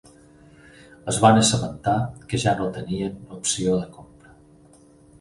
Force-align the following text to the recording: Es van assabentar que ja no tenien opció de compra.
Es 1.13 1.19
van 1.25 1.37
assabentar 1.41 1.95
que 2.33 2.41
ja 2.47 2.57
no 2.63 2.73
tenien 2.81 3.23
opció 3.39 3.81
de 3.85 3.89
compra. 4.03 4.39